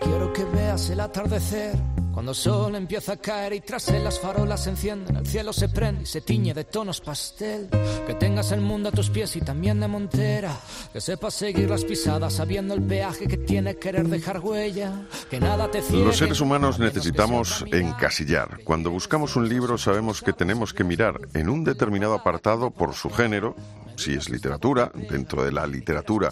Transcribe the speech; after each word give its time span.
Quiero 0.00 0.32
que 0.32 0.44
veas 0.44 0.90
el 0.90 1.00
atardecer 1.00 1.76
cuando 2.16 2.32
el 2.32 2.36
sol 2.38 2.74
empieza 2.76 3.12
a 3.12 3.16
caer 3.18 3.52
y 3.52 3.60
tras 3.60 3.90
él 3.90 4.02
las 4.02 4.18
farolas 4.18 4.64
se 4.64 4.70
encienden, 4.70 5.16
el 5.16 5.26
cielo 5.26 5.52
se 5.52 5.68
prende 5.68 6.04
y 6.04 6.06
se 6.06 6.22
tiñe 6.22 6.54
de 6.54 6.64
tonos 6.64 7.02
pastel. 7.02 7.68
Que 8.06 8.14
tengas 8.14 8.52
el 8.52 8.62
mundo 8.62 8.88
a 8.88 8.92
tus 8.92 9.10
pies 9.10 9.36
y 9.36 9.42
también 9.42 9.80
de 9.80 9.86
montera. 9.86 10.58
Que 10.94 11.02
sepas 11.02 11.34
seguir 11.34 11.68
las 11.68 11.84
pisadas 11.84 12.32
sabiendo 12.32 12.72
el 12.72 12.80
peaje 12.80 13.26
que 13.26 13.36
tiene 13.36 13.76
querer 13.76 14.08
dejar 14.08 14.40
huella. 14.40 15.02
Que 15.28 15.38
nada 15.38 15.70
te 15.70 15.82
ciegue. 15.82 16.06
Los 16.06 16.16
seres 16.16 16.40
humanos 16.40 16.78
necesitamos 16.78 17.66
encasillar. 17.70 18.60
Cuando 18.64 18.90
buscamos 18.90 19.36
un 19.36 19.50
libro 19.50 19.76
sabemos 19.76 20.22
que 20.22 20.32
tenemos 20.32 20.72
que 20.72 20.84
mirar 20.84 21.20
en 21.34 21.50
un 21.50 21.64
determinado 21.64 22.14
apartado 22.14 22.70
por 22.70 22.94
su 22.94 23.10
género, 23.10 23.54
si 23.96 24.14
es 24.14 24.30
literatura, 24.30 24.90
dentro 24.94 25.44
de 25.44 25.52
la 25.52 25.66
literatura, 25.66 26.30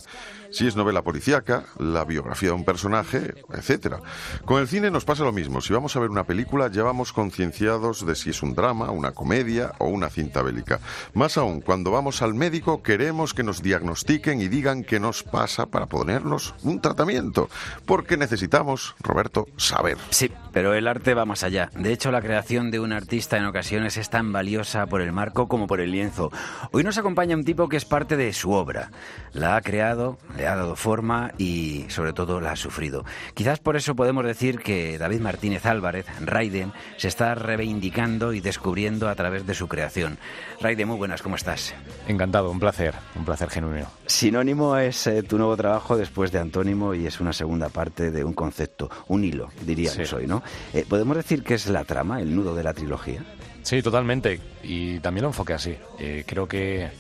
si 0.51 0.69
es 0.69 0.77
novela 0.77 1.03
policíaca, 1.03 1.65
la 1.79 2.05
biografía 2.05 2.51
de 2.51 2.55
un 2.55 2.65
personaje, 2.65 3.35
etcétera. 3.53 3.99
Con 4.45 4.61
el 4.61 4.69
cine 4.69 4.91
nos 4.91 5.05
pasa 5.05 5.25
lo 5.25 5.33
mismo. 5.33 5.61
Si 5.61 5.73
vamos 5.73 5.97
a 5.97 6.01
ver 6.01 6.11
una 6.11 6.25
película, 6.25 6.71
ya 6.71 6.85
vamos 6.85 7.13
concienciados 7.13 8.07
de 8.07 8.15
si 8.15 8.31
es 8.31 8.43
un 8.43 8.55
drama, 8.55 8.93
una 8.93 9.13
comedia 9.13 9.73
o 9.79 9.89
una 9.89 10.11
cinta 10.11 10.43
bélica. 10.43 10.79
Más 11.13 11.39
aún, 11.39 11.61
cuando 11.61 11.91
vamos 11.91 12.23
al 12.23 12.35
médico 12.35 12.83
queremos 12.83 13.35
que 13.35 13.43
nos 13.43 13.63
diagnostiquen 13.63 14.41
y 14.41 14.49
digan 14.49 14.85
qué 14.85 15.01
nos 15.01 15.23
pasa 15.25 15.67
para 15.67 15.87
ponernos 15.87 16.55
un 16.63 16.81
tratamiento, 16.81 17.49
porque 17.85 18.17
necesitamos, 18.17 18.95
Roberto, 19.01 19.47
saber. 19.57 19.99
Sí, 20.11 20.31
pero 20.53 20.75
el 20.75 20.87
arte 20.87 21.15
va 21.15 21.25
más 21.25 21.43
allá. 21.43 21.71
De 21.77 21.93
hecho, 21.93 22.13
la 22.13 22.23
creación 22.23 22.71
de 22.71 22.81
un 22.81 22.93
artista 22.93 23.37
en 23.37 23.47
ocasiones 23.47 23.97
es 23.97 24.09
tan 24.09 24.33
valiosa 24.33 24.87
por 24.87 25.01
el 25.01 25.13
marco 25.13 25.49
como 25.49 25.67
por 25.67 25.81
el 25.81 25.91
lienzo. 25.91 26.31
Hoy 26.71 26.85
nos 26.85 26.99
acompaña 26.99 27.37
un 27.37 27.45
tipo 27.45 27.54
que 27.55 27.77
es 27.77 27.85
parte 27.85 28.17
de 28.17 28.33
su 28.33 28.51
obra. 28.53 28.91
La 29.33 29.57
ha 29.57 29.63
creado, 29.63 30.19
le 30.37 30.47
ha 30.47 30.57
dado 30.57 30.77
forma 30.77 31.33
y 31.39 31.87
sobre 31.89 32.13
todo 32.13 32.41
la 32.41 32.53
ha 32.53 32.57
sufrido. 32.57 33.05
Quizás 33.35 33.61
por 33.61 33.77
eso 33.77 33.95
podemos 33.95 34.25
decir 34.25 34.59
que 34.59 34.99
David 34.99 35.21
Martínez 35.21 35.65
Álvarez, 35.67 36.07
Raiden, 36.21 36.73
se 36.97 37.09
está 37.09 37.35
reivindicando 37.35 38.33
y 38.33 38.41
descubriendo 38.41 39.09
a 39.09 39.15
través 39.15 39.47
de 39.47 39.55
su 39.55 39.69
creación. 39.69 40.19
Raiden, 40.61 40.89
muy 40.89 40.97
buenas, 40.97 41.23
¿cómo 41.23 41.37
estás? 41.37 41.75
Encantado, 42.09 42.51
un 42.51 42.61
placer, 42.61 42.95
un 43.15 43.25
placer 43.25 43.49
genuino. 43.51 43.87
Sinónimo 44.07 44.77
es 44.77 45.07
eh, 45.07 45.23
tu 45.23 45.39
nuevo 45.39 45.57
trabajo 45.57 45.97
después 45.97 46.33
de 46.33 46.41
Antónimo 46.41 46.95
y 46.95 47.07
es 47.07 47.21
una 47.21 47.33
segunda 47.33 47.69
parte 47.69 48.11
de 48.11 48.25
un 48.25 48.35
concepto, 48.35 48.91
un 49.09 49.25
hilo, 49.25 49.49
diríamos 49.63 50.13
hoy, 50.13 50.27
¿no? 50.27 50.43
Eh, 50.73 50.85
¿Podemos 50.89 51.17
decir 51.17 51.43
que 51.43 51.55
es 51.55 51.67
la 51.67 51.85
trama, 51.85 52.21
el 52.21 52.35
nudo 52.35 52.55
de 52.55 52.65
la 52.65 52.75
trilogía? 52.75 53.23
Sí, 53.65 53.81
totalmente. 53.83 54.41
Y 54.63 55.01
también 55.01 55.23
lo 55.23 55.31
enfoqué 55.31 55.55
así. 55.55 55.75
Eh, 55.99 56.25
creo 56.27 56.47
que 56.47 56.91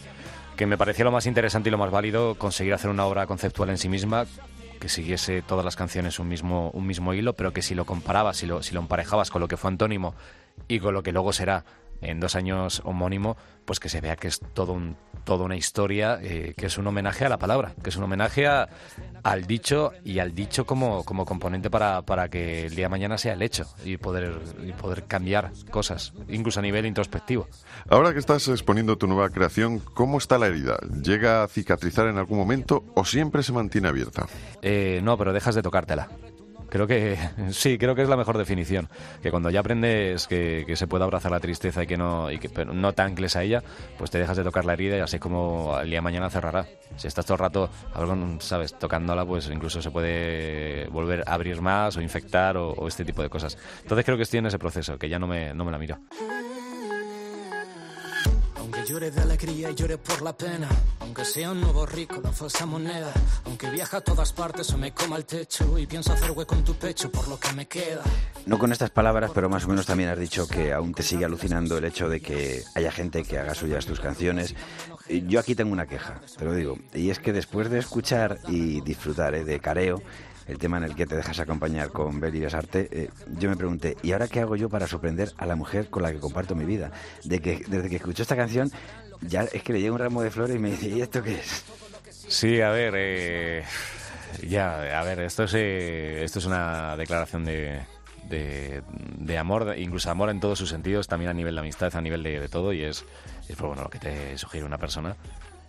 que 0.56 0.66
me 0.66 0.78
parecía 0.78 1.05
lo 1.05 1.10
más 1.12 1.27
interesante 1.27 1.69
y 1.69 1.72
lo 1.72 1.78
más 1.78 1.91
válido 1.91 2.36
conseguir 2.36 2.74
hacer 2.74 2.91
una 2.91 3.06
obra 3.06 3.27
conceptual 3.27 3.70
en 3.70 3.78
sí 3.78 3.88
misma 3.88 4.27
que 4.80 4.88
siguiese 4.88 5.41
todas 5.41 5.64
las 5.64 5.77
canciones 5.77 6.19
un 6.19 6.28
mismo, 6.28 6.70
un 6.74 6.86
mismo 6.86 7.14
hilo, 7.14 7.33
pero 7.33 7.52
que 7.52 7.62
si 7.62 7.74
lo 7.74 7.86
comparabas, 7.86 8.36
si 8.36 8.46
lo, 8.46 8.62
si 8.62 8.74
lo 8.74 8.80
emparejabas 8.80 9.30
con 9.30 9.41
lo 9.41 9.48
que 9.48 9.56
fue 9.56 9.70
Antónimo 9.70 10.14
y 10.69 10.78
con 10.78 10.92
lo 10.92 11.02
que 11.02 11.12
luego 11.12 11.33
será 11.33 11.64
en 12.05 12.20
dos 12.20 12.36
años 12.36 12.83
homónimo, 12.84 13.36
pues 13.64 13.80
que 13.80 13.88
se 13.88 14.00
vea 14.00 14.16
que 14.16 14.28
es 14.28 14.41
todo 14.52 14.72
un, 14.72 14.97
toda 15.24 15.44
una 15.44 15.56
historia, 15.56 16.19
eh, 16.22 16.55
que 16.56 16.66
es 16.66 16.78
un 16.78 16.86
homenaje 16.86 17.24
a 17.24 17.28
la 17.28 17.38
palabra, 17.38 17.74
que 17.83 17.91
es 17.91 17.96
un 17.96 18.05
homenaje 18.05 18.46
al 18.46 19.46
dicho 19.46 19.92
y 20.05 20.19
al 20.19 20.34
dicho 20.34 20.66
como, 20.66 21.05
como 21.05 21.24
componente 21.24 21.70
para, 21.70 22.02
para, 22.02 22.28
que 22.28 22.66
el 22.66 22.74
día 22.74 22.86
de 22.86 22.91
mañana 22.91 23.19
sea 23.19 23.33
el 23.33 23.42
hecho 23.42 23.66
y 23.84 23.96
poder, 23.96 24.38
y 24.62 24.72
poder 24.72 25.05
cambiar 25.05 25.50
cosas, 25.70 26.12
incluso 26.28 26.61
a 26.61 26.62
nivel 26.62 26.86
introspectivo. 26.86 27.48
Ahora 27.88 28.12
que 28.12 28.18
estás 28.18 28.46
exponiendo 28.48 28.98
tu 28.98 29.06
nueva 29.06 29.30
creación, 29.30 29.78
¿cómo 29.78 30.18
está 30.18 30.39
la 30.39 30.46
herida? 30.46 30.78
¿Llega 31.02 31.42
a 31.42 31.48
cicatrizar 31.48 32.06
en 32.08 32.18
algún 32.18 32.39
momento 32.39 32.84
o 32.94 33.05
siempre 33.05 33.42
se 33.42 33.52
mantiene 33.52 33.89
abierta? 33.89 34.27
Eh, 34.62 35.00
no, 35.02 35.16
pero 35.16 35.33
dejas 35.33 35.55
de 35.55 35.62
tocártela. 35.62 36.08
Creo 36.75 36.89
que 36.89 37.17
sí, 37.53 37.78
creo 37.78 37.94
que 37.94 38.03
es 38.03 38.08
la 38.08 38.17
mejor 38.17 38.36
definición. 38.36 38.89
Que 39.22 39.30
cuando 39.30 39.48
ya 39.48 39.61
aprendes 39.61 40.27
que, 40.27 40.67
se 40.74 40.89
puede 40.89 41.05
abrazar 41.05 41.30
la 41.30 41.39
tristeza 41.39 41.85
y 41.85 41.86
que 41.86 41.96
no 41.96 42.33
y 42.33 42.39
que 42.39 42.48
pero 42.48 42.74
no 42.74 42.92
te 42.92 43.02
ancles 43.02 43.36
a 43.36 43.45
ella, 43.45 43.62
pues 43.96 44.11
te 44.11 44.18
dejas 44.18 44.36
de 44.36 44.42
tocar 44.42 44.64
la 44.64 44.73
herida 44.73 44.96
y 44.96 45.01
así 45.01 45.20
como 45.20 45.79
el 45.79 45.86
día 45.86 45.98
de 45.98 46.02
mañana 46.02 46.30
cerrará. 46.30 46.67
Si 46.96 47.07
estás 47.07 47.27
todo 47.27 47.35
el 47.35 47.39
rato, 47.39 47.70
sabes, 48.40 48.77
tocándola, 48.77 49.24
pues 49.24 49.48
incluso 49.51 49.80
se 49.80 49.92
puede 49.92 50.89
volver 50.89 51.23
a 51.29 51.35
abrir 51.35 51.62
más 51.62 51.96
o 51.96 52.01
infectar 52.01 52.57
o, 52.57 52.70
o, 52.70 52.89
este 52.89 53.05
tipo 53.05 53.23
de 53.23 53.29
cosas. 53.29 53.56
Entonces 53.83 54.05
creo 54.05 54.17
que 54.17 54.24
estoy 54.24 54.41
en 54.41 54.46
ese 54.46 54.58
proceso, 54.58 54.98
que 54.98 55.08
ya 55.08 55.20
no 55.20 55.29
me, 55.29 55.55
no 55.55 55.64
me 55.64 55.70
la 55.70 55.79
miro. 55.79 56.01
Llore 58.86 59.11
de 59.11 59.22
alegría 59.22 59.70
y 59.70 59.74
llore 59.74 59.96
por 59.96 60.20
la 60.20 60.36
pena, 60.36 60.68
aunque 61.00 61.24
sea 61.24 61.52
un 61.52 61.61
nuevo 61.61 61.86
rico, 61.86 62.20
la 62.22 62.33
falsa 62.33 62.67
moneda, 62.67 63.12
aunque 63.46 63.70
viaja 63.70 63.96
a 63.96 64.00
todas 64.02 64.33
partes 64.34 64.70
o 64.74 64.78
me 64.78 64.92
coma 64.92 65.17
el 65.17 65.24
techo 65.24 65.78
y 65.78 65.86
pienso 65.86 66.12
hacer 66.12 66.30
hueco 66.33 66.55
en 66.55 66.64
tu 66.64 66.74
pecho 66.74 67.11
por 67.11 67.27
lo 67.28 67.40
que 67.40 67.50
me 67.55 67.67
queda. 67.67 68.02
No 68.44 68.58
con 68.58 68.73
estas 68.73 68.90
palabras, 68.90 69.30
pero 69.34 69.48
más 69.48 69.64
o 69.64 69.68
menos 69.68 69.86
también 69.86 70.11
has 70.11 70.18
dicho 70.18 70.46
que 70.46 70.74
aún 70.74 70.92
te 70.92 71.02
sigue 71.02 71.24
alucinando 71.24 71.78
el 71.78 71.84
hecho 71.86 72.11
de 72.11 72.20
que 72.20 72.62
haya 72.74 72.92
gente 72.92 73.23
que 73.23 73.39
haga 73.39 73.55
suyas 73.55 73.86
tus 73.86 74.00
canciones. 74.00 74.55
Yo 75.08 75.40
aquí 75.40 75.55
tengo 75.55 75.73
una 75.73 75.86
queja, 75.86 76.20
te 76.36 76.44
lo 76.44 76.52
digo, 76.52 76.78
y 76.92 77.08
es 77.08 77.18
que 77.18 77.33
después 77.33 77.70
de 77.70 77.78
escuchar 77.78 78.39
y 78.48 78.83
disfrutar 78.83 79.34
¿eh? 79.34 79.44
de 79.44 79.61
Careo, 79.61 80.02
el 80.46 80.58
tema 80.58 80.78
en 80.78 80.84
el 80.84 80.94
que 80.94 81.06
te 81.06 81.16
dejas 81.16 81.38
acompañar 81.40 81.90
con 81.90 82.20
Beli 82.20 82.40
Besarte, 82.40 82.88
eh, 82.90 83.10
yo 83.38 83.48
me 83.48 83.56
pregunté, 83.56 83.96
¿y 84.02 84.12
ahora 84.12 84.28
qué 84.28 84.40
hago 84.40 84.56
yo 84.56 84.68
para 84.68 84.86
sorprender 84.86 85.32
a 85.38 85.46
la 85.46 85.56
mujer 85.56 85.88
con 85.88 86.02
la 86.02 86.12
que 86.12 86.18
comparto 86.18 86.55
mi 86.55 86.64
vida? 86.64 86.90
De 87.24 87.40
que 87.40 87.64
desde 87.66 87.88
que 87.88 87.96
escuchó 87.96 88.22
esta 88.22 88.36
canción, 88.36 88.70
ya 89.22 89.42
es 89.42 89.62
que 89.62 89.72
le 89.72 89.80
llega 89.80 89.92
un 89.92 89.98
ramo 89.98 90.22
de 90.22 90.30
flores 90.30 90.56
y 90.56 90.58
me 90.58 90.70
dice, 90.70 90.88
¿y 90.88 91.00
esto 91.00 91.22
qué 91.22 91.36
es? 91.36 91.64
Sí, 92.28 92.60
a 92.60 92.70
ver, 92.70 92.94
eh, 92.96 93.64
ya, 94.46 94.98
a 94.98 95.05
ver, 95.05 95.20
esto 95.20 95.44
es, 95.44 95.55
eh, 95.55 96.24
esto 96.24 96.38
es 96.38 96.46
una 96.46 96.96
declaración 96.96 97.44
de, 97.44 97.82
de, 98.28 99.38
amor, 99.38 99.74
incluso 99.76 100.11
amor 100.11 100.30
en 100.30 100.40
todos 100.40 100.58
sus 100.58 100.68
sentidos, 100.68 101.06
también 101.06 101.30
a 101.30 101.34
nivel 101.34 101.55
de 101.55 101.61
amistad, 101.61 101.94
a 101.94 102.00
nivel 102.00 102.22
de, 102.22 102.48
todo, 102.48 102.72
y 102.72 102.82
es, 102.82 103.05
es 103.48 103.56
bueno, 103.58 103.82
lo 103.82 103.90
que 103.90 103.98
te 103.98 104.36
sugiere 104.38 104.66
una 104.66 104.78
persona 104.78 105.16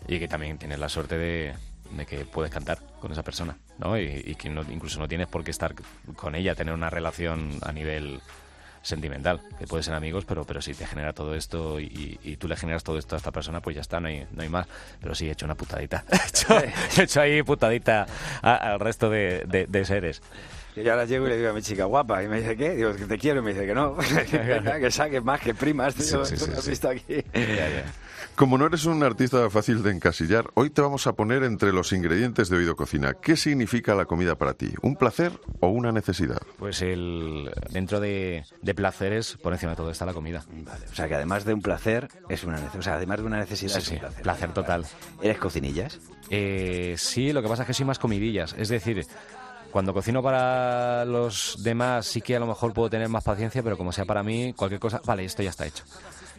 y 0.07 0.19
que 0.19 0.27
también 0.27 0.57
tienes 0.57 0.79
la 0.79 0.89
suerte 0.89 1.17
de, 1.17 1.53
de 1.91 2.05
que 2.05 2.25
puedes 2.25 2.51
cantar 2.51 2.79
con 2.99 3.11
esa 3.11 3.23
persona, 3.23 3.57
¿no? 3.77 3.97
Y, 3.97 4.35
que 4.35 4.47
incluso 4.47 4.99
no 4.99 5.07
tienes 5.07 5.27
por 5.27 5.43
qué 5.43 5.51
estar 5.51 5.73
con 6.15 6.35
ella, 6.35 6.55
tener 6.55 6.73
una 6.73 6.89
relación 6.89 7.51
a 7.61 7.71
nivel 7.71 8.21
sentimental, 8.81 9.41
que 9.57 9.65
puede 9.65 9.81
ser 9.81 9.95
amigos, 9.95 10.25
pero, 10.25 10.45
pero 10.45 10.61
si 10.61 10.73
te 10.73 10.85
genera 10.85 11.13
todo 11.13 11.33
esto 11.33 11.79
y, 11.79 12.37
tú 12.39 12.47
le 12.47 12.55
generas 12.55 12.83
todo 12.83 12.97
esto 12.97 13.15
a 13.15 13.17
esta 13.17 13.31
persona, 13.31 13.61
pues 13.61 13.75
ya 13.75 13.81
está, 13.81 13.99
no 13.99 14.07
hay, 14.07 14.27
no 14.31 14.43
hay 14.43 14.49
más. 14.49 14.67
Pero 15.01 15.15
sí, 15.15 15.27
he 15.27 15.31
hecho 15.31 15.45
una 15.45 15.55
putadita. 15.55 16.05
he, 16.97 17.01
hecho, 17.01 17.21
ahí 17.21 17.41
putadita 17.41 18.05
al 18.41 18.79
resto 18.79 19.09
de, 19.09 19.65
de, 19.67 19.85
seres. 19.85 20.21
Y 20.75 20.87
ahora 20.89 21.05
llego 21.05 21.25
y 21.25 21.29
le 21.29 21.37
digo 21.37 21.49
a 21.49 21.53
mi 21.53 21.61
chica 21.61 21.85
guapa, 21.85 22.23
y 22.23 22.27
me 22.27 22.39
dice, 22.41 22.55
¿qué? 22.57 22.75
Digo, 22.75 22.93
que 22.95 23.05
te 23.05 23.17
quiero, 23.17 23.39
y 23.39 23.43
me 23.43 23.53
dice 23.53 23.65
que 23.65 23.73
no, 23.73 23.95
que 24.79 24.91
saques 24.91 25.23
más 25.23 25.39
que 25.39 25.53
primas, 25.53 25.95
tío, 25.95 26.25
sí, 26.25 26.37
sí, 26.37 26.51
has 26.51 26.67
visto 26.67 26.89
aquí. 26.89 27.23
Como 28.35 28.57
no 28.57 28.65
eres 28.65 28.83
un 28.83 29.01
artista 29.01 29.49
fácil 29.49 29.81
de 29.81 29.91
encasillar, 29.91 30.49
hoy 30.55 30.69
te 30.69 30.81
vamos 30.81 31.07
a 31.07 31.13
poner 31.13 31.43
entre 31.43 31.71
los 31.71 31.93
ingredientes 31.93 32.49
de 32.49 32.57
Videococina. 32.57 33.13
¿Qué 33.13 33.37
significa 33.37 33.95
la 33.95 34.03
comida 34.03 34.35
para 34.35 34.53
ti? 34.55 34.73
¿Un 34.81 34.97
placer 34.97 35.31
o 35.61 35.69
una 35.69 35.93
necesidad? 35.93 36.41
Pues 36.59 36.81
el 36.81 37.49
dentro 37.69 38.01
de, 38.01 38.43
placeres, 38.75 39.37
por 39.41 39.53
encima 39.53 39.71
de 39.71 39.77
todo 39.77 39.89
está 39.89 40.05
la 40.05 40.13
comida. 40.13 40.43
Vale. 40.51 40.85
O 40.91 40.93
sea 40.93 41.07
que 41.07 41.15
además 41.15 41.45
de 41.45 41.53
un 41.53 41.61
placer, 41.61 42.09
es 42.27 42.43
una 42.43 42.57
necesidad. 42.57 42.79
O 42.79 42.83
sea, 42.83 42.95
además 42.95 43.19
de 43.19 43.25
una 43.25 43.37
necesidad, 43.37 43.77
es 43.77 43.89
un 43.89 43.99
placer. 43.99 44.23
Placer 44.23 44.51
total. 44.51 44.85
¿Eres 45.21 45.37
cocinillas? 45.37 46.01
Eh, 46.29 46.95
sí, 46.97 47.31
lo 47.31 47.41
que 47.41 47.47
pasa 47.47 47.63
es 47.63 47.67
que 47.67 47.73
soy 47.73 47.85
más 47.85 47.99
comidillas. 47.99 48.53
Es 48.57 48.67
decir, 48.67 49.05
cuando 49.75 49.93
cocino 49.93 50.23
para 50.23 51.03
los 51.03 51.57
demás 51.59 52.05
sí 52.05 52.21
que 52.21 52.37
a 52.37 52.39
lo 52.39 52.47
mejor 52.47 52.71
puedo 52.71 52.89
tener 52.89 53.09
más 53.09 53.25
paciencia, 53.25 53.61
pero 53.61 53.77
como 53.77 53.91
sea 53.91 54.05
para 54.05 54.23
mí, 54.23 54.53
cualquier 54.53 54.79
cosa, 54.79 55.01
vale, 55.05 55.25
esto 55.25 55.43
ya 55.43 55.49
está 55.49 55.65
hecho. 55.65 55.83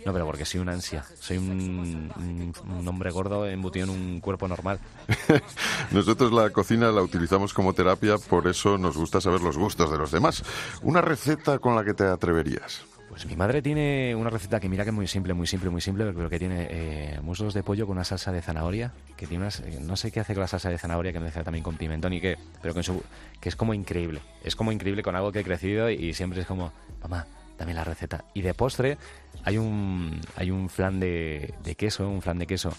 No, 0.07 0.15
pero 0.15 0.25
porque 0.25 0.47
soy 0.47 0.61
una 0.61 0.73
ansia. 0.73 1.05
Soy 1.21 1.37
un, 1.37 2.51
hombre 2.89 3.11
gordo 3.11 3.47
embutido 3.47 3.85
en 3.85 3.91
un 3.91 4.21
cuerpo 4.21 4.49
normal. 4.49 4.79
Nosotros 5.91 6.33
la 6.33 6.49
cocina 6.49 6.91
la 6.91 7.03
utilizamos 7.03 7.53
como 7.53 7.75
terapia, 7.75 8.17
por 8.17 8.49
eso 8.49 8.79
nos 8.79 8.97
gusta 8.97 9.21
saber 9.21 9.43
los 9.43 9.59
gustos 9.59 9.91
de 9.91 9.99
los 9.99 10.11
demás. 10.11 10.43
¿Una 10.81 11.03
receta 11.03 11.59
con 11.59 11.77
la 11.77 11.85
que 11.85 11.93
te 11.93 12.05
atreverías? 12.05 12.87
Pues 13.09 13.25
mi 13.27 13.37
madre 13.37 13.63
tiene 13.63 14.15
una 14.15 14.31
receta 14.31 14.61
que 14.61 14.69
mira 14.69 14.85
que 14.85 14.91
es 14.91 14.95
muy 14.95 15.07
simple, 15.07 15.33
muy 15.33 15.47
simple, 15.47 15.71
muy 15.71 15.81
simple, 15.81 16.13
pero 16.13 16.29
que 16.29 16.39
tiene 16.39 16.67
eh, 16.71 17.21
muslos 17.23 17.55
de 17.55 17.63
pollo 17.63 17.87
con 17.87 17.97
una 17.97 18.05
salsa 18.05 18.33
de 18.33 18.43
zanahoria, 18.43 18.93
que 19.17 19.27
tiene 19.27 19.49
eh, 19.49 19.79
no 19.81 19.97
sé 19.97 20.11
qué 20.11 20.21
hace 20.21 20.35
con 20.35 20.43
la 20.43 20.49
salsa 20.49 20.69
de 20.69 20.79
zanahoria, 20.79 21.13
que 21.13 21.21
me 21.21 21.29
hace 21.29 21.43
también 21.43 21.63
con 21.63 21.77
pimentón 21.77 22.13
y 22.13 22.21
qué, 22.21 22.37
pero 22.61 22.75
que 22.75 23.49
es 23.49 23.57
como 23.57 23.73
increíble. 23.75 24.21
Es 24.45 24.57
como 24.57 24.73
increíble 24.73 25.03
con 25.03 25.17
algo 25.17 25.33
que 25.33 25.41
he 25.41 25.45
crecido 25.45 25.89
y 25.89 26.13
siempre 26.15 26.41
es 26.41 26.47
como, 26.47 26.73
mamá, 27.01 27.27
también 27.57 27.77
la 27.77 27.85
receta. 27.85 28.25
Y 28.35 28.43
de 28.43 28.55
postre 28.55 28.99
hay 29.45 29.59
un, 29.59 30.21
hay 30.37 30.51
un 30.51 30.69
flan 30.69 31.01
de, 31.01 31.55
queso, 31.77 32.09
un 32.09 32.23
flan 32.23 32.39
de 32.39 32.47
queso 32.47 32.73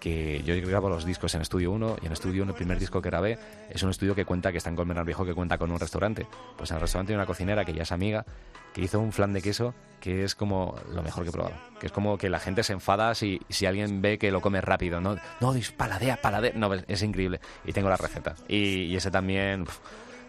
que 0.00 0.42
yo 0.44 0.54
grabo 0.68 0.88
los 0.88 1.04
discos 1.04 1.34
en 1.34 1.42
Estudio 1.42 1.72
1 1.72 1.96
y 2.02 2.06
en 2.06 2.12
Estudio 2.12 2.42
1 2.42 2.52
el 2.52 2.56
primer 2.56 2.78
disco 2.78 3.02
que 3.02 3.10
grabé 3.10 3.38
es 3.70 3.82
un 3.82 3.90
estudio 3.90 4.14
que 4.14 4.24
cuenta 4.24 4.52
que 4.52 4.58
está 4.58 4.70
en 4.70 4.76
Colmenar 4.76 5.04
Viejo 5.04 5.24
que 5.24 5.34
cuenta 5.34 5.58
con 5.58 5.70
un 5.70 5.78
restaurante. 5.78 6.26
Pues 6.56 6.70
en 6.70 6.76
el 6.76 6.80
restaurante 6.80 7.12
hay 7.12 7.16
una 7.16 7.26
cocinera 7.26 7.64
que 7.64 7.72
ya 7.72 7.82
es 7.82 7.92
amiga 7.92 8.24
que 8.72 8.82
hizo 8.82 9.00
un 9.00 9.12
flan 9.12 9.32
de 9.32 9.42
queso 9.42 9.74
que 10.00 10.24
es 10.24 10.34
como 10.34 10.76
lo 10.92 11.02
mejor 11.02 11.24
que 11.24 11.30
he 11.30 11.32
probado. 11.32 11.54
Que 11.80 11.86
es 11.86 11.92
como 11.92 12.18
que 12.18 12.30
la 12.30 12.38
gente 12.38 12.62
se 12.62 12.72
enfada 12.72 13.14
si, 13.14 13.40
si 13.48 13.66
alguien 13.66 14.00
ve 14.00 14.18
que 14.18 14.30
lo 14.30 14.40
come 14.40 14.60
rápido, 14.60 15.00
¿no? 15.00 15.16
No, 15.40 15.54
paladea, 15.76 16.20
paladea. 16.20 16.52
No, 16.54 16.72
es, 16.72 17.02
increíble. 17.02 17.40
Y 17.64 17.72
tengo 17.72 17.88
la 17.88 17.96
receta. 17.96 18.36
Y, 18.46 18.94
ese 18.94 19.10
también... 19.10 19.66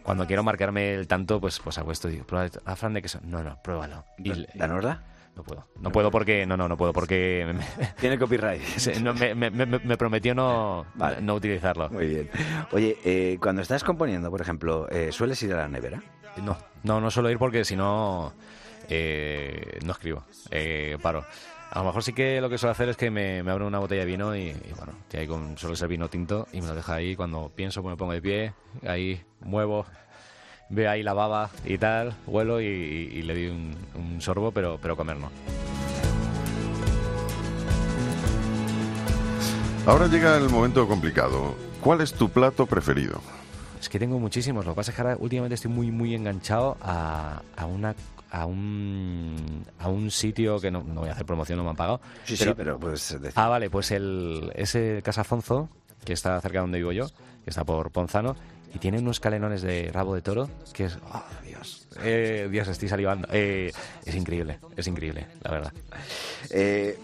cuando 0.03 0.25
quiero 0.25 0.43
marcarme 0.43 0.95
el 0.95 1.07
tanto, 1.07 1.39
pues, 1.39 1.59
pues 1.59 1.77
hago 1.77 1.91
esto. 1.91 2.07
Digo, 2.07 2.25
prueba 2.25 2.49
a 2.65 2.75
flan 2.75 2.93
de 2.93 3.03
queso. 3.03 3.19
No, 3.21 3.43
no, 3.43 3.61
pruébalo. 3.61 4.05
Y, 4.17 4.47
¿La 4.55 4.67
norda? 4.67 5.03
No 5.39 5.43
puedo. 5.43 5.65
No 5.79 5.91
puedo 5.91 6.11
porque. 6.11 6.45
No, 6.45 6.57
no, 6.57 6.67
no 6.67 6.75
puedo 6.75 6.91
porque. 6.91 7.55
Tiene 7.99 8.19
copyright. 8.19 8.61
me, 9.35 9.97
prometió 9.97 10.35
no, 10.35 10.85
no 11.21 11.35
utilizarlo. 11.35 11.89
Muy 11.89 12.07
bien. 12.07 12.29
Oye, 12.73 12.97
eh, 13.05 13.37
cuando 13.41 13.61
estás 13.61 13.85
componiendo, 13.85 14.29
por 14.29 14.41
ejemplo, 14.41 14.89
eh, 14.89 15.13
¿sueles 15.13 15.41
ir 15.43 15.53
a 15.53 15.57
la 15.57 15.67
nevera? 15.69 16.03
No, 16.43 16.57
no, 16.83 16.99
no 16.99 17.09
suelo 17.09 17.29
ir 17.31 17.37
porque 17.37 17.63
si 17.63 17.77
no. 17.77 18.33
Eh, 18.89 19.79
no 19.85 19.93
escribo. 19.93 20.25
paro. 21.01 21.23
A 21.71 21.79
lo 21.79 21.85
mejor 21.85 22.03
sí 22.03 22.11
que 22.11 22.41
lo 22.41 22.49
que 22.49 22.57
suelo 22.57 22.71
hacer 22.71 22.89
es 22.89 22.97
que 22.97 23.09
me, 23.11 23.39
abro 23.39 23.65
una 23.65 23.79
botella 23.79 24.01
de 24.01 24.07
vino 24.07 24.35
y, 24.35 24.51
bueno, 24.75 24.93
que 25.07 25.19
hay 25.19 25.27
con 25.27 25.57
solo 25.57 25.75
ese 25.75 25.87
vino 25.87 26.09
tinto 26.09 26.47
y 26.51 26.59
me 26.59 26.67
lo 26.67 26.75
deja 26.75 26.95
ahí. 26.95 27.15
Cuando 27.15 27.49
pienso, 27.55 27.81
pues 27.81 27.93
me 27.93 27.97
pongo 27.97 28.11
de 28.11 28.21
pie, 28.21 28.53
ahí 28.85 29.23
muevo, 29.39 29.85
ve 30.69 30.87
ahí 30.87 31.03
la 31.03 31.13
baba 31.13 31.49
y 31.65 31.77
tal, 31.77 32.15
huelo 32.27 32.61
y, 32.61 33.21
le 33.21 33.33
di 33.35 33.47
un, 33.47 34.21
sorbo, 34.21 34.51
pero, 34.51 34.79
pero 34.81 34.95
comer 34.95 35.17
no. 35.17 35.29
Ahora 39.85 40.07
llega 40.07 40.37
el 40.37 40.49
momento 40.49 40.87
complicado. 40.87 41.55
¿Cuál 41.81 42.01
es 42.01 42.13
tu 42.13 42.29
plato 42.29 42.65
preferido? 42.65 43.21
Es 43.79 43.87
que 43.87 43.97
tengo 43.97 44.19
muchísimos. 44.19 44.65
Lo 44.65 44.73
que 44.73 44.75
pasa 44.75 44.91
es 44.91 44.95
que 44.95 45.01
ahora 45.01 45.17
últimamente 45.17 45.55
estoy 45.55 45.71
muy, 45.71 45.89
muy 45.89 46.13
enganchado 46.13 46.77
a, 46.81 47.41
a 47.55 47.65
una 47.65 47.95
a 48.31 48.45
un, 48.45 49.65
a 49.79 49.89
un 49.89 50.11
sitio 50.11 50.59
que 50.59 50.69
no, 50.69 50.83
no, 50.83 51.01
voy 51.01 51.09
a 51.09 51.13
hacer 51.13 51.25
promoción, 51.25 51.57
no 51.57 51.63
me 51.63 51.71
han 51.71 51.75
pagado. 51.75 51.99
Sí, 52.25 52.37
sí, 52.37 52.51
pero 52.55 52.77
decir. 52.77 53.31
Ah, 53.35 53.47
vale, 53.47 53.69
pues 53.69 53.89
el, 53.91 54.51
ese 54.53 55.01
Casa 55.03 55.23
Fonzo, 55.23 55.69
que 56.05 56.13
está 56.13 56.39
cerca 56.41 56.59
de 56.59 56.61
donde 56.61 56.77
vivo 56.77 56.91
yo, 56.91 57.07
que 57.43 57.49
está 57.49 57.63
por 57.63 57.89
Ponzano, 57.89 58.35
y 58.73 58.79
tiene 58.79 58.99
unos 58.99 59.19
calenones 59.19 59.61
de 59.61 59.91
rabo 59.91 60.15
de 60.15 60.21
toro 60.21 60.49
que 60.73 60.85
es. 60.85 60.97
¡Oh, 61.11 61.23
Dios! 61.43 61.48
Eh, 62.03 62.47
Dios, 62.49 62.67
estoy 62.67 62.87
salivando. 62.87 63.27
Eh, 63.31 63.71
es 64.05 64.15
increíble, 64.15 64.59
es 64.75 64.87
increíble, 64.87 65.27
la 65.43 65.51
verdad. 65.51 65.73
Eh, 66.51 66.97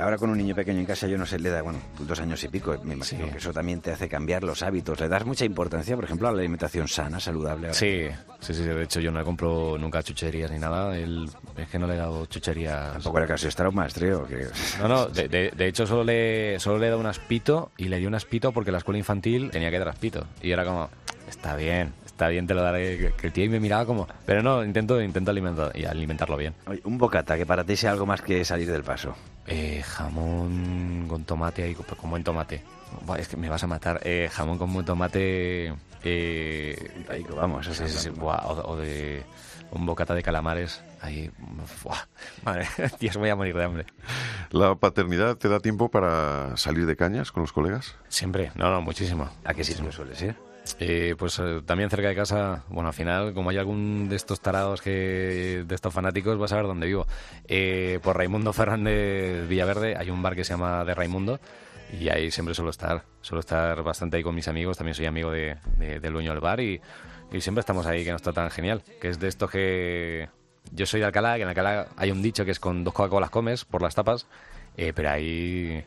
ahora 0.00 0.16
con 0.18 0.30
un 0.30 0.38
niño 0.38 0.54
pequeño 0.54 0.80
en 0.80 0.86
casa, 0.86 1.06
yo 1.06 1.16
no 1.16 1.26
sé, 1.26 1.38
le 1.38 1.50
da, 1.50 1.62
bueno, 1.62 1.78
dos 2.00 2.20
años 2.20 2.42
y 2.44 2.48
pico, 2.48 2.76
me 2.84 2.94
imagino 2.94 3.30
que 3.30 3.38
eso 3.38 3.52
también 3.52 3.80
te 3.80 3.92
hace 3.92 4.08
cambiar 4.08 4.44
los 4.44 4.62
hábitos. 4.62 5.00
¿Le 5.00 5.08
das 5.08 5.24
mucha 5.24 5.44
importancia, 5.44 5.94
por 5.96 6.04
ejemplo, 6.04 6.28
a 6.28 6.32
la 6.32 6.38
alimentación 6.38 6.88
sana, 6.88 7.20
saludable? 7.20 7.72
Sí, 7.74 8.06
sí, 8.40 8.54
sí, 8.54 8.62
de 8.62 8.82
hecho 8.82 9.00
yo 9.00 9.10
no 9.10 9.18
le 9.18 9.24
compro 9.24 9.78
nunca 9.78 10.02
chucherías 10.02 10.50
ni 10.50 10.58
nada, 10.58 10.96
es 10.96 11.68
que 11.70 11.78
no 11.78 11.86
le 11.86 11.94
he 11.94 11.98
dado 11.98 12.26
chucherías. 12.26 12.92
Tampoco 12.94 13.18
era 13.18 13.26
casi 13.26 13.48
estar 13.48 13.68
un 13.68 13.74
maestro. 13.74 14.26
Que... 14.26 14.46
No, 14.80 14.88
no, 14.88 15.06
de, 15.06 15.52
hecho 15.66 15.86
solo 15.86 16.04
le, 16.04 16.58
solo 16.60 16.78
le 16.78 16.86
he 16.86 16.90
dado 16.90 17.00
un 17.00 17.06
aspito 17.06 17.70
y 17.76 17.88
le 17.88 17.98
di 17.98 18.06
un 18.06 18.14
aspito 18.14 18.52
porque 18.52 18.72
la 18.72 18.78
escuela 18.78 18.98
infantil 18.98 19.50
tenía 19.50 19.70
que 19.70 19.78
dar 19.78 19.88
aspito. 19.88 20.26
Y 20.42 20.50
era 20.50 20.64
como, 20.64 20.88
está 21.28 21.56
bien, 21.56 21.92
está 22.18 22.28
bien, 22.28 22.48
te 22.48 22.54
lo 22.54 22.62
daré. 22.62 23.14
Que 23.16 23.28
el 23.28 23.32
tío 23.32 23.48
me 23.48 23.60
miraba 23.60 23.86
como. 23.86 24.08
Pero 24.26 24.42
no, 24.42 24.64
intento, 24.64 25.00
intento 25.00 25.30
alimentar, 25.30 25.70
y 25.74 25.84
alimentarlo 25.84 26.36
bien. 26.36 26.54
un 26.82 26.98
bocata, 26.98 27.36
que 27.36 27.46
para 27.46 27.62
ti 27.62 27.76
sea 27.76 27.92
algo 27.92 28.06
más 28.06 28.22
que 28.22 28.44
salir 28.44 28.70
del 28.70 28.82
paso. 28.82 29.14
Eh, 29.46 29.82
jamón 29.86 31.06
con 31.08 31.24
tomate 31.24 31.62
ahí, 31.62 31.74
con 31.74 32.10
buen 32.10 32.24
tomate. 32.24 32.62
es 33.16 33.28
que 33.28 33.36
me 33.36 33.48
vas 33.48 33.62
a 33.62 33.68
matar. 33.68 34.00
Eh, 34.02 34.28
jamón 34.32 34.58
con 34.58 34.72
buen 34.72 34.84
tomate. 34.84 35.72
Eh, 36.02 37.04
ahí, 37.08 37.24
vamos, 37.36 37.66
sí, 37.66 37.88
sí, 37.88 38.10
o, 38.20 38.76
de 38.76 39.22
un 39.70 39.86
bocata 39.86 40.14
de 40.14 40.22
calamares. 40.22 40.82
Ahí, 41.00 41.30
buah, 41.84 42.08
madre, 42.44 42.66
Dios, 42.98 43.16
voy 43.16 43.28
a 43.28 43.36
morir 43.36 43.54
de 43.54 43.62
hambre. 43.64 43.86
¿La 44.50 44.74
paternidad 44.74 45.36
te 45.36 45.48
da 45.48 45.60
tiempo 45.60 45.88
para 45.88 46.56
salir 46.56 46.84
de 46.86 46.96
cañas 46.96 47.30
con 47.30 47.42
los 47.42 47.52
colegas? 47.52 47.94
Siempre, 48.08 48.50
no, 48.56 48.70
no, 48.72 48.82
muchísimo. 48.82 49.30
¿A 49.44 49.54
qué 49.54 49.62
sitio 49.62 49.92
suele 49.92 50.16
ser? 50.16 50.48
Eh, 50.78 51.14
pues 51.18 51.38
eh, 51.38 51.60
también 51.64 51.90
cerca 51.90 52.08
de 52.08 52.14
casa, 52.14 52.64
bueno, 52.68 52.88
al 52.88 52.94
final, 52.94 53.34
como 53.34 53.50
hay 53.50 53.58
algún 53.58 54.08
de 54.08 54.16
estos 54.16 54.40
tarados 54.40 54.82
que 54.82 55.64
de 55.66 55.74
estos 55.74 55.92
fanáticos, 55.92 56.38
vas 56.38 56.52
a 56.52 56.56
ver 56.56 56.66
dónde 56.66 56.86
vivo. 56.86 57.06
Eh, 57.46 58.00
por 58.02 58.16
Raimundo 58.16 58.52
Fernández 58.54 59.48
Villaverde 59.48 59.96
hay 59.96 60.10
un 60.10 60.22
bar 60.22 60.34
que 60.34 60.44
se 60.44 60.54
llama 60.54 60.84
De 60.84 60.94
Raimundo 60.94 61.40
y 61.98 62.08
ahí 62.08 62.30
siempre 62.30 62.54
suelo 62.54 62.70
estar. 62.70 63.04
Suelo 63.20 63.40
estar 63.40 63.82
bastante 63.82 64.16
ahí 64.16 64.22
con 64.22 64.34
mis 64.34 64.48
amigos, 64.48 64.76
también 64.76 64.94
soy 64.94 65.06
amigo 65.06 65.30
de, 65.30 65.56
del 65.78 66.12
dueño 66.12 66.32
del 66.32 66.40
bar 66.40 66.60
y, 66.60 66.80
siempre 67.40 67.60
estamos 67.60 67.86
ahí, 67.86 68.04
que 68.04 68.12
nos 68.12 68.22
tan 68.22 68.50
genial. 68.50 68.82
Que 69.00 69.08
es 69.08 69.18
de 69.18 69.28
estos 69.28 69.50
que... 69.50 70.28
Yo 70.72 70.84
soy 70.84 71.00
de 71.00 71.06
Alcalá, 71.06 71.36
que 71.36 71.42
en 71.42 71.48
Alcalá 71.48 71.88
hay 71.96 72.10
un 72.10 72.20
dicho 72.20 72.44
que 72.44 72.50
es 72.50 72.60
con 72.60 72.84
dos 72.84 72.92
Coca-Colas 72.92 73.30
comes 73.30 73.64
por 73.64 73.80
las 73.80 73.94
tapas, 73.94 74.26
pero 74.76 75.10
ahí 75.10 75.82
eh, 75.82 75.84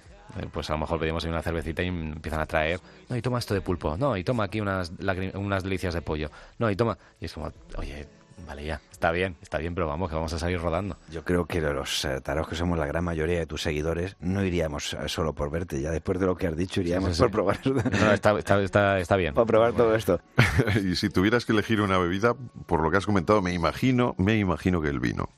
pues 0.51 0.69
a 0.69 0.73
lo 0.73 0.79
mejor 0.79 0.99
pedimos 0.99 1.23
una 1.25 1.41
cervecita 1.41 1.83
y 1.83 1.87
empiezan 1.87 2.41
a 2.41 2.45
traer, 2.45 2.79
no, 3.09 3.15
y 3.15 3.21
toma 3.21 3.39
esto 3.39 3.53
de 3.53 3.61
pulpo, 3.61 3.97
no, 3.97 4.17
y 4.17 4.23
toma 4.23 4.45
aquí 4.45 4.61
unas, 4.61 4.91
unas 5.33 5.63
delicias 5.63 5.93
de 5.93 6.01
pollo, 6.01 6.29
no, 6.59 6.69
y 6.69 6.75
toma, 6.75 6.97
y 7.19 7.25
es 7.25 7.33
como, 7.33 7.51
oye, 7.77 8.07
vale 8.45 8.65
ya, 8.65 8.81
está 8.91 9.11
bien, 9.11 9.35
está 9.41 9.57
bien, 9.57 9.75
pero 9.75 9.87
vamos, 9.87 10.09
que 10.09 10.15
vamos 10.15 10.33
a 10.33 10.39
salir 10.39 10.59
rodando. 10.59 10.97
Yo 11.11 11.23
creo 11.23 11.45
que 11.45 11.61
los 11.61 12.05
eh, 12.05 12.21
taros 12.21 12.47
que 12.47 12.55
somos 12.55 12.77
la 12.77 12.85
gran 12.85 13.03
mayoría 13.03 13.39
de 13.39 13.45
tus 13.45 13.61
seguidores, 13.61 14.15
no 14.19 14.43
iríamos 14.43 14.93
eh, 14.93 15.07
solo 15.07 15.33
por 15.33 15.49
verte, 15.51 15.81
ya 15.81 15.91
después 15.91 16.19
de 16.19 16.25
lo 16.25 16.35
que 16.35 16.47
has 16.47 16.57
dicho, 16.57 16.81
iríamos 16.81 17.17
por 17.17 17.31
probar. 17.31 17.59
No, 17.65 18.11
está, 18.13 18.37
está, 18.37 18.99
está, 18.99 19.15
bien. 19.15 19.33
Por 19.33 19.47
probar 19.47 19.73
todo 19.73 19.95
esto. 19.95 20.19
y 20.83 20.95
si 20.95 21.09
tuvieras 21.09 21.45
que 21.45 21.53
elegir 21.53 21.81
una 21.81 21.97
bebida, 21.97 22.33
por 22.65 22.81
lo 22.81 22.91
que 22.91 22.97
has 22.97 23.05
comentado, 23.05 23.41
me 23.41 23.53
imagino, 23.53 24.15
me 24.17 24.37
imagino 24.37 24.81
que 24.81 24.89
el 24.89 24.99
vino. 24.99 25.29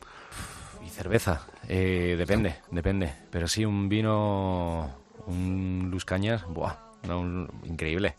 Cerveza, 0.94 1.42
eh, 1.68 2.16
depende, 2.18 2.58
depende. 2.70 3.12
Pero 3.32 3.48
sí, 3.48 3.66
un 3.66 3.90
vino, 3.90 4.90
un 5.26 5.88
Luz 5.90 6.06
Cañas, 6.06 6.46
buah, 6.48 6.78
no, 7.08 7.48
increíble. 7.64 8.14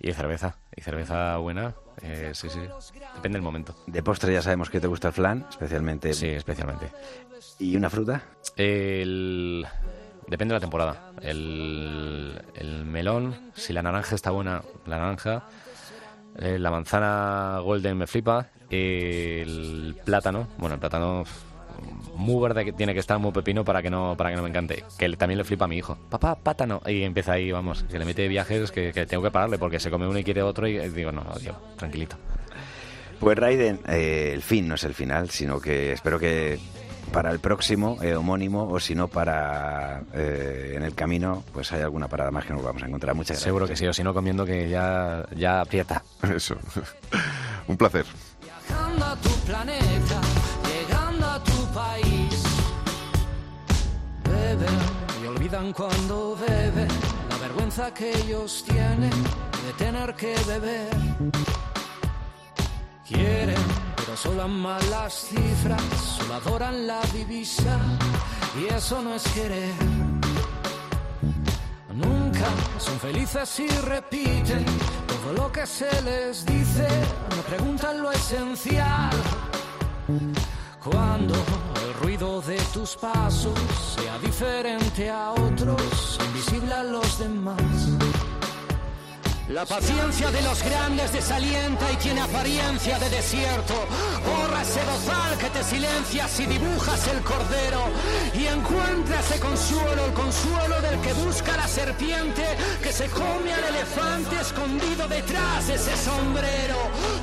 Y 0.00 0.10
cerveza, 0.12 0.56
y 0.74 0.80
cerveza 0.80 1.36
buena, 1.36 1.74
eh, 2.00 2.30
sí, 2.32 2.48
sí, 2.48 2.60
depende 3.14 3.36
del 3.36 3.42
momento. 3.42 3.76
De 3.86 4.02
postre 4.02 4.32
ya 4.32 4.40
sabemos 4.40 4.70
que 4.70 4.80
te 4.80 4.86
gusta 4.86 5.08
el 5.08 5.14
flan, 5.14 5.46
especialmente. 5.50 6.14
Sí, 6.14 6.28
especialmente. 6.28 6.90
¿Y 7.58 7.76
una 7.76 7.90
fruta? 7.90 8.22
El... 8.56 9.66
Depende 10.26 10.54
de 10.54 10.56
la 10.56 10.60
temporada. 10.60 11.12
El, 11.20 12.42
el 12.54 12.86
melón, 12.86 13.52
si 13.54 13.74
la 13.74 13.82
naranja 13.82 14.14
está 14.14 14.30
buena, 14.30 14.62
la 14.86 14.98
naranja. 14.98 15.44
Eh, 16.38 16.58
la 16.58 16.70
manzana 16.70 17.58
golden 17.62 17.98
me 17.98 18.06
flipa. 18.06 18.48
El 18.70 19.94
plátano, 20.04 20.48
bueno, 20.56 20.74
el 20.74 20.80
plátano 20.80 21.24
muy 22.16 22.42
verde 22.42 22.64
que 22.64 22.72
tiene 22.72 22.94
que 22.94 23.00
estar 23.00 23.18
muy 23.18 23.32
pepino 23.32 23.64
para 23.64 23.82
que 23.82 23.90
no 23.90 24.16
para 24.16 24.30
que 24.30 24.36
no 24.36 24.42
me 24.42 24.48
encante. 24.48 24.84
Que 24.98 25.08
también 25.16 25.38
le 25.38 25.44
flipa 25.44 25.64
a 25.64 25.68
mi 25.68 25.76
hijo. 25.76 25.96
Papá 26.08 26.34
pátano. 26.34 26.80
Y 26.86 27.02
empieza 27.02 27.32
ahí 27.32 27.50
vamos 27.50 27.84
que 27.90 27.98
le 27.98 28.04
mete 28.04 28.28
viajes 28.28 28.70
que, 28.70 28.92
tengo 29.06 29.22
que 29.22 29.30
pararle 29.30 29.58
porque 29.58 29.80
se 29.80 29.90
come 29.90 30.06
uno 30.06 30.18
y 30.18 30.24
quiere 30.24 30.42
otro 30.42 30.66
y 30.66 30.78
digo 30.88 31.12
no 31.12 31.24
dios 31.40 31.56
tranquilito 31.76 32.16
pues 33.20 33.38
Raiden 33.38 33.80
eh, 33.88 34.32
el 34.34 34.42
fin 34.42 34.68
no 34.68 34.74
es 34.74 34.84
el 34.84 34.94
final 34.94 35.30
sino 35.30 35.60
que 35.60 35.92
espero 35.92 36.18
que 36.18 36.58
para 37.12 37.30
el 37.30 37.38
próximo 37.38 37.98
eh, 38.02 38.14
homónimo 38.16 38.68
o 38.68 38.80
si 38.80 38.94
no 38.94 39.08
para 39.08 40.02
eh, 40.12 40.74
en 40.76 40.82
el 40.82 40.94
camino 40.94 41.44
pues 41.52 41.72
hay 41.72 41.82
alguna 41.82 42.08
parada 42.08 42.30
más 42.30 42.44
que 42.44 42.52
nos 42.52 42.64
vamos 42.64 42.82
a 42.82 42.86
encontrar. 42.86 43.14
Muchas 43.14 43.36
gracias. 43.36 43.44
Seguro 43.44 43.68
que 43.68 43.76
sí 43.76 43.86
o 43.86 43.92
si 43.92 44.02
no 44.02 44.12
comiendo 44.12 44.44
que 44.44 44.68
ya 44.68 45.24
ya 45.36 45.60
aprieta. 45.60 46.02
Eso. 46.34 46.56
Un 47.68 47.76
placer 47.76 48.04
olvidan 55.54 55.72
cuando 55.72 56.36
beben 56.36 56.88
la 57.30 57.36
vergüenza 57.38 57.92
que 57.92 58.10
ellos 58.10 58.64
tienen 58.66 59.10
de 59.10 59.72
tener 59.76 60.14
que 60.14 60.34
beber. 60.46 60.88
Quieren, 63.06 63.62
pero 63.96 64.16
solo 64.16 64.42
aman 64.42 64.80
las 64.90 65.14
cifras, 65.28 65.82
solo 66.18 66.34
adoran 66.34 66.86
la 66.86 67.00
divisa 67.12 67.78
y 68.58 68.72
eso 68.72 69.02
no 69.02 69.14
es 69.14 69.22
querer. 69.28 69.74
Nunca 71.94 72.48
son 72.78 72.98
felices 72.98 73.60
y 73.60 73.68
repiten 73.68 74.64
todo 75.06 75.32
lo 75.34 75.52
que 75.52 75.66
se 75.66 76.02
les 76.02 76.44
dice, 76.44 76.88
no 77.36 77.42
preguntan 77.42 78.02
lo 78.02 78.10
esencial. 78.10 79.10
Cuando 80.82 81.34
de 82.24 82.56
tus 82.72 82.96
pasos 82.96 83.52
sea 83.94 84.18
diferente 84.18 85.10
a 85.10 85.32
otros, 85.32 86.18
invisible 86.26 86.72
a 86.72 86.82
los 86.82 87.18
demás. 87.18 87.60
La 89.48 89.66
paciencia 89.66 90.30
de 90.30 90.40
los 90.40 90.62
grandes 90.62 91.12
desalienta 91.12 91.92
y 91.92 91.96
tiene 91.96 92.22
apariencia 92.22 92.98
de 92.98 93.10
desierto. 93.10 93.74
Borra 94.24 94.62
ese 94.62 94.80
bozal 94.84 95.36
que 95.36 95.50
te 95.50 95.62
silencia 95.62 96.26
si 96.28 96.46
dibujas 96.46 97.06
el 97.08 97.20
cordero 97.20 97.84
y 98.32 98.46
encuentra 98.46 99.20
ese 99.20 99.38
consuelo, 99.40 100.06
el 100.06 100.12
consuelo 100.14 100.80
del 100.80 100.98
que 101.00 101.12
busca 101.12 101.58
la 101.58 101.68
serpiente 101.68 102.42
que 102.82 102.90
se 102.90 103.06
come 103.10 103.52
al 103.52 103.64
elefante 103.64 104.40
escondido 104.40 105.06
detrás 105.08 105.66
de 105.66 105.74
ese 105.74 105.94
sombrero. 105.94 106.78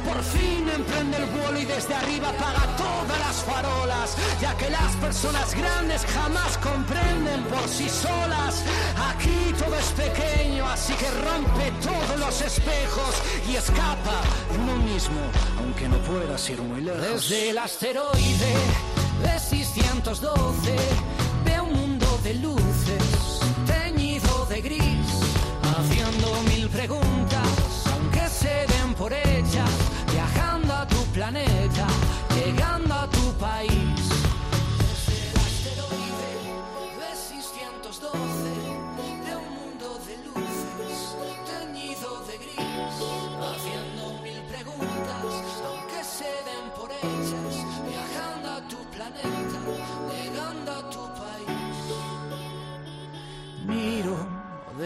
Por 0.06 0.22
fin 0.24 0.70
emprende 0.70 1.18
el 1.18 1.26
vuelo 1.26 1.60
y 1.60 1.66
desde 1.66 1.96
arriba 1.96 2.30
apaga 2.30 2.68
todas 2.78 3.20
las 3.20 3.38
farolas, 3.38 4.16
ya 4.40 4.56
que 4.58 4.70
las 4.70 4.96
personas 4.98 5.56
grandes 5.56 6.06
jamás 6.06 6.56
comprenden 6.60 7.44
por 7.46 7.68
sí 7.68 7.90
solas. 7.90 8.64
Aquí 9.10 9.56
todo 9.58 9.76
es 9.76 9.88
pequeño, 9.94 10.70
así 10.70 10.94
que 10.94 11.10
rompe 11.10 11.72
todo 11.82 12.11
los 12.18 12.42
espejos 12.42 13.16
y 13.50 13.56
escapa 13.56 14.22
uno 14.58 14.76
mismo, 14.78 15.20
aunque 15.58 15.88
no 15.88 15.98
puedas 16.00 16.50
ir 16.50 16.62
muy 16.62 16.82
lejos. 16.82 17.02
Desde 17.02 17.50
el 17.50 17.58
asteroide 17.58 18.54
B612 19.24 20.76
ve 21.46 21.62
un 21.62 21.74
mundo 21.74 22.20
de 22.24 22.34
luces 22.36 23.40
teñido 23.66 24.46
de 24.46 24.62
gris, 24.62 25.08
haciendo 25.78 26.44
mil 26.44 26.70
preguntas, 26.70 27.48
aunque 27.94 28.28
se 28.30 28.66
den 28.68 28.94
por 28.96 29.14
hechas, 29.14 29.72
viajando 30.12 30.74
a 30.74 30.88
tu 30.88 31.04
planeta, 31.14 31.88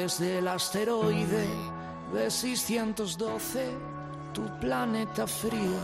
desde 0.06 0.38
el 0.38 0.48
asteroide 0.48 1.48
B612 2.14 3.72
tu 4.36 4.44
planeta 4.60 5.26
frío 5.26 5.80